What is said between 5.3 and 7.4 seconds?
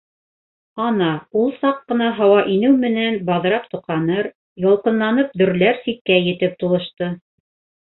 дөрләр сиккә етеп тулышты.